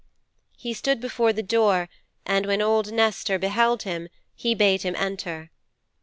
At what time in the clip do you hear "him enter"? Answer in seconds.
4.81-5.51